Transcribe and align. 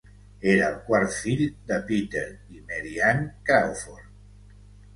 Era 0.53 0.69
el 0.69 0.77
quart 0.87 1.13
fill 1.17 1.43
de 1.73 1.77
Peter 1.91 2.25
i 2.57 2.63
Mary 2.71 2.97
Ann 3.11 3.25
Crawford. 3.51 4.13